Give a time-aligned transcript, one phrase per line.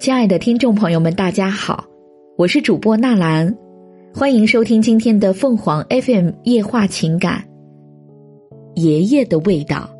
[0.00, 1.84] 亲爱的听众朋友们，大家好，
[2.36, 3.52] 我是主播纳兰，
[4.14, 7.44] 欢迎收听今天的凤凰 FM 夜话情感。
[8.76, 9.90] 爷爷的味道，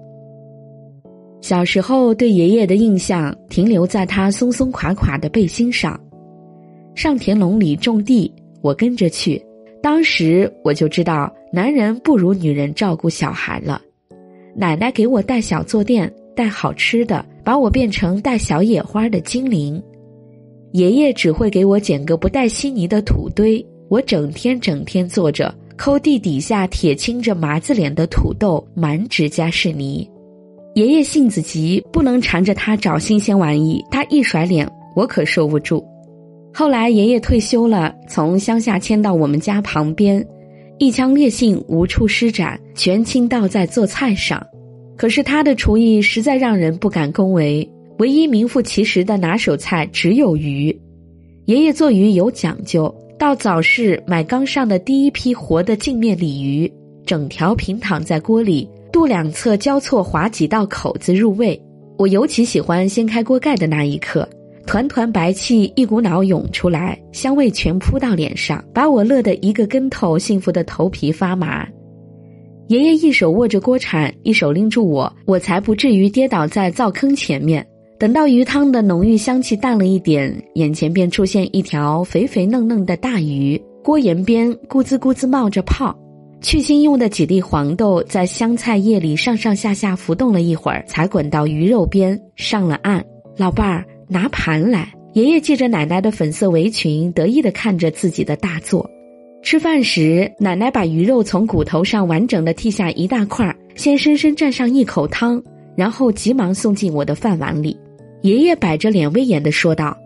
[1.41, 5.99] 小时候对爷爷的印象停留在他松松垮垮的背心上。
[6.95, 9.45] 上田垄里种地，我跟着去，
[9.83, 13.83] 当时我就知道男人不如女人照顾小孩了。
[14.55, 19.83] 奶奶给我带小坐垫，带好吃的，把我变成带小野花的精灵。
[20.73, 30.09] 爷爷只会给我捡个不带稀泥的土堆，我整天整天坐着抠地底下铁青着麻子脸的土豆，满指甲是泥。
[30.75, 35.85] 爷爷性子急，不能缠着他找新鲜玩意，他一甩脸，我可受不住。
[36.53, 40.25] 后来爷爷退休了，从乡下迁到我们家旁边，
[40.79, 44.45] 一腔烈性无处施展，全倾倒在做菜上。
[44.97, 47.69] 可是他的厨艺实在让人不敢恭维。
[47.99, 50.77] 唯一名副其实的拿手菜只有鱼，
[51.47, 56.73] 爷爷做鱼有讲究，到早市买刚上的第一批活的镜面鲤鱼，
[57.05, 61.61] 整条平躺在锅里，肚两侧交错划几道口子入味。
[61.97, 64.29] 我尤其喜欢掀开锅盖的那一刻，
[64.65, 71.67] 团团白气一股脑涌出来，香味全扑到脸上，把我乐得一个跟头，幸福的头皮发麻。
[72.69, 77.67] 爷爷一手握着锅铲，一手拎住我，我才不至于跌倒在灶坑前面。
[77.99, 85.93] 等到鱼汤的浓郁香气淡了一点，眼前便出现一条肥肥嫩嫩的大鱼，锅沿边咕滋咕滋冒着泡。
[86.41, 93.05] 去腥用的几粒黄豆在香菜叶里上上下下浮动了一会儿，才滚到鱼肉边上了岸。
[93.37, 98.89] 老伴儿拿盘来，爷爷系着奶奶的粉色围裙，得意地看着自己的大作。
[99.43, 105.43] 吃饭时，奶奶把鱼肉从骨头上完整的剔下一大块，先深深蘸上一口汤，
[105.75, 107.77] 然后急忙送进我的饭碗里。
[108.23, 109.97] 爷爷摆着脸威严的说道：“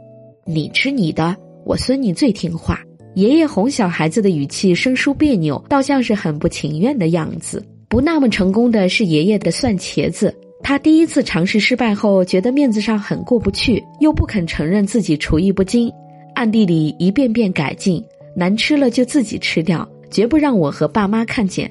[0.44, 2.80] 你吃你的，我孙女最听话。”
[3.14, 7.62] 爷爷哄小孩子的语气生疏别扭，倒像是很不情愿的样子。
[7.89, 15.92] 不那么成功的是爷爷的蒜茄子，他第一次尝试失败后，觉得面子上很过不去，又不肯承认自己厨艺不精，
[16.34, 18.02] 暗地里一遍遍改进，
[18.34, 21.70] 难吃了就自己吃掉，绝不让我和爸妈看见。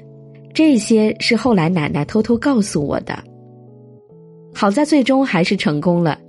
[0.53, 3.17] 这些是后来奶奶偷偷告诉我的。
[4.53, 6.19] 好在最终还是成功了。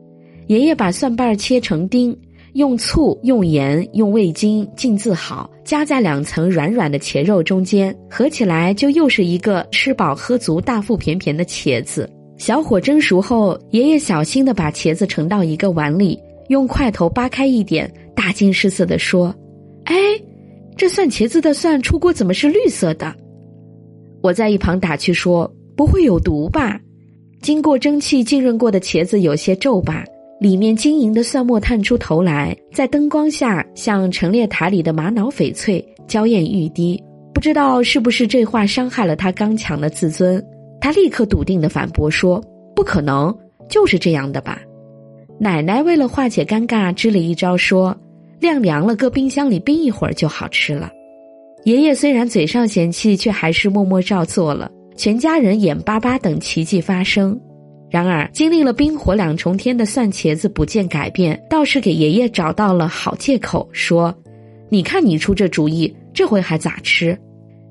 [0.49, 2.17] 爷爷把蒜瓣切成丁，
[2.55, 12.09] 用醋、用盐、用味精浸渍好，夹在两层软软的茄肉中间，合起来就又是一个吃饱喝足、大腹便便的茄子。
[12.37, 19.35] 小火蒸熟后，爷爷小心地把茄子盛到一个碗里，用筷头扒开一点，大惊失色地说
[19.85, 19.95] ：“哎，
[20.77, 23.15] 这蒜茄子的蒜出锅怎么是绿色的？”
[24.23, 26.81] 我在一旁打趣说：“不会有毒吧？”
[27.41, 30.05] 经过蒸汽浸润过的茄子有些皱巴。
[30.43, 37.01] 里面晶莹的蒜末探出头来，在灯光下像陈列塔里的玛瑙翡翠，娇艳欲滴。
[37.33, 40.45] 不知道是不是这话伤害了他刚强的自尊，
[40.81, 42.43] 他立刻笃定的反驳说
[42.75, 43.33] ：“不可能，
[43.69, 44.61] 就是这样的吧。”
[45.39, 47.97] 奶奶为了化解尴尬，支了一招说
[48.41, 50.91] ：“晾凉了，搁冰箱里冰一会儿就好吃了。”
[51.63, 54.69] 爷爷虽然嘴上嫌弃，却还是默默照做了。
[54.97, 57.41] 全家人眼巴巴等奇迹发生。
[57.93, 64.15] 然而，经历了冰火两重天的蒜茄子不见改变，倒是给爷爷找到了好借口，说
[64.71, 67.15] ：“你看你出这主意，这回还咋吃？”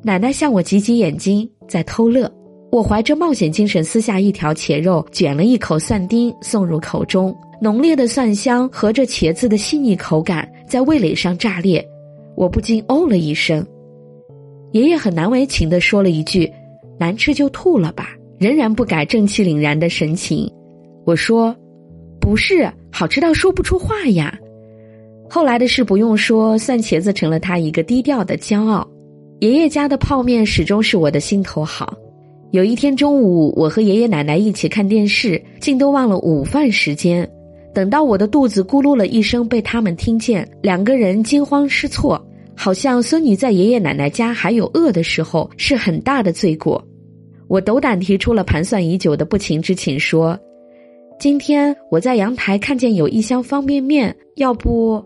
[0.05, 2.31] 奶奶向我挤挤眼睛，在偷乐。
[2.71, 11.83] 我怀着冒险精神撕下一条茄肉，卷了一口蒜丁送入口中，浓烈的蒜香和着茄子的细腻口感在味蕾上炸裂，
[12.35, 13.65] 我不禁哦了一声。
[14.71, 16.47] 爷爷很难为情地说了一句
[16.99, 20.51] ：“难吃就吐了吧。”仍然不改正气凛然的神情，
[21.05, 21.55] 我说
[22.19, 24.35] ：“不是，好吃到说不出话呀。”
[25.29, 28.89] 后来的事不用说，蒜茄子成了他一个低调的骄傲。
[29.41, 31.95] 爷爷家的泡面始终是我的心头好。
[32.49, 37.29] 有一天中午，我和爷爷奶奶一起看电视，竟都忘了午饭时间。
[37.75, 42.19] 等到我的肚子咕噜了一声被他们听见，两个人惊慌失措，
[42.55, 46.83] 好像孙女在爷爷奶奶家还有饿的时候是很大的罪过。
[47.51, 50.39] 我斗胆提出了盘算已久的不情之请，说
[51.19, 55.03] ：“今天我在阳台看见有一箱方便面，要不？”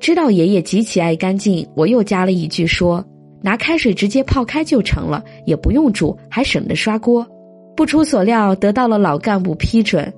[0.00, 3.04] 知道爷爷极其爱干净，我又加了一句说
[3.40, 7.24] ：“拿开水直接泡开就成了，也不用煮，还省得刷锅。”
[7.76, 10.12] 不出所料，得到了老干部批准。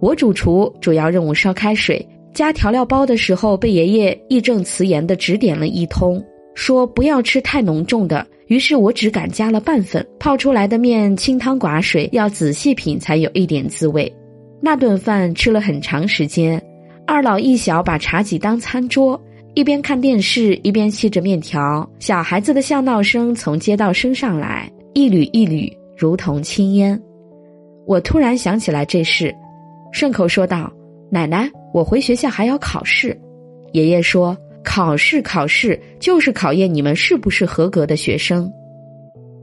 [0.00, 6.22] 我主厨主要任务烧开水，加调料包的时候被爷爷义正辞严的指点了一通，
[6.58, 8.26] 说不要吃太浓重的。
[8.48, 14.12] 于是我只敢加了半份，泡出来的面清汤寡水，要仔细品才有一点滋味。
[14.60, 16.60] 那顿饭吃了很长时间，
[17.06, 19.20] 二老一小把茶几当餐桌，
[19.54, 21.88] 一边看电视一边吸着面条。
[22.00, 27.00] 小孩子的笑闹声从街道升上来，一缕一缕，如同青烟。
[27.86, 29.32] 我突然想起来这事，
[29.92, 30.72] 顺口说道
[31.08, 33.16] ：“奶奶，我回学校还要考试。”
[33.72, 34.36] 爷爷说
[34.68, 38.52] ：“考试，考试，就是考验你们是不是合格的学生。”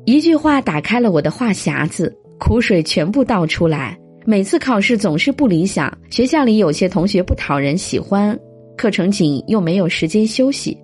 [0.06, 3.98] 一句话打开了我的话匣子，苦水全部倒出来。
[4.24, 8.39] 每次考试总是不理想，学校里有些同学不讨人喜欢，
[8.77, 10.77] 课程紧又没有时间休息。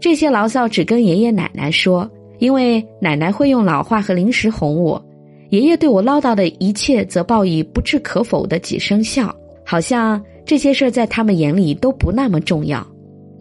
[0.00, 5.04] 这些牢骚只跟爷爷奶奶说，因为奶奶会用老话和零食哄我，
[5.50, 9.36] 爷爷对我唠叨的一切则报以不置可否的几声笑，
[9.66, 12.84] 好像这些事儿在他们眼里都不那么重要。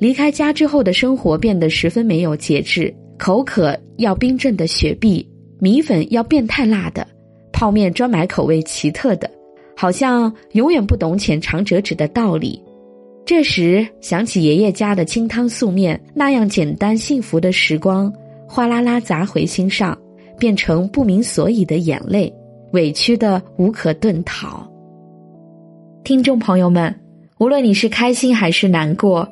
[0.01, 2.91] 离开家之后的生活变得十分没有节制。
[3.19, 5.23] 口渴要冰镇的雪碧，
[5.59, 7.07] 米粉要变态辣的，
[7.53, 9.29] 泡面专买口味奇特的，
[9.77, 12.59] 好像永远不懂浅尝辄止的道理。
[13.27, 18.11] 这时想起爷爷家的清汤素面那样简单幸福的时光，
[18.47, 19.95] 哗啦啦砸回心上，
[20.39, 22.33] 变成不明所以的眼泪，
[22.71, 24.67] 委屈的无可遁逃。
[26.03, 26.91] 听众朋友们，
[27.37, 29.31] 无论你是开心还是难过，